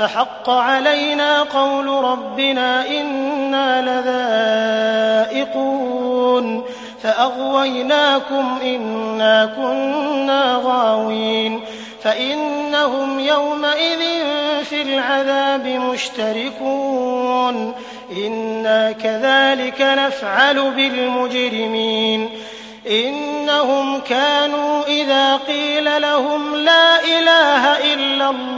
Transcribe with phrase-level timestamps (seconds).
[0.00, 4.00] فحق علينا قول ربنا إنا
[5.28, 6.64] لذائقون
[7.02, 11.60] فأغويناكم إنا كنا غاوين
[12.02, 14.00] فإنهم يومئذ
[14.64, 17.74] في العذاب مشتركون
[18.26, 22.30] إنا كذلك نفعل بالمجرمين
[22.90, 28.19] إنهم كانوا إذا قيل لهم لا إله إلا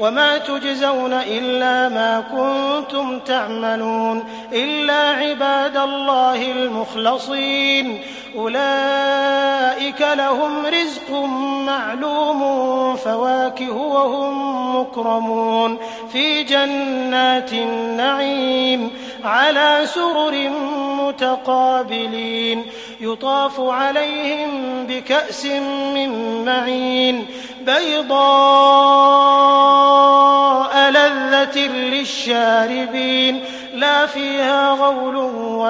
[0.00, 8.00] وما تجزون إلا ما كنتم تعملون إلا عباد الله المخلصين.
[8.36, 11.10] أولئك لهم رزق
[11.66, 12.40] معلوم
[12.96, 15.78] فواكه وهم مكرمون.
[16.12, 18.90] في جنات النعيم
[19.24, 20.50] على سرر
[21.00, 22.64] متقابلين.
[23.00, 24.50] يطاف عليهم
[24.86, 25.46] بكأس
[25.94, 27.26] من معين.
[27.60, 29.49] بيضاء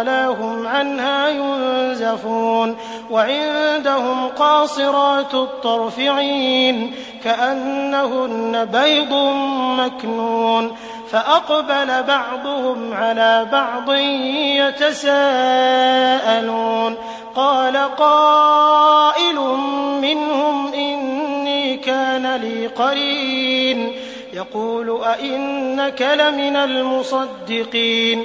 [0.00, 2.76] ولا هم عنها ينزفون
[3.10, 6.94] وعندهم قاصرات الطرف عين
[7.24, 9.12] كأنهن بيض
[9.78, 10.76] مكنون
[11.10, 13.92] فأقبل بعضهم على بعض
[15.10, 16.96] يتساءلون
[17.34, 19.36] قال قائل
[20.00, 23.92] منهم إني كان لي قرين
[24.32, 28.24] يقول أئنك لمن المصدقين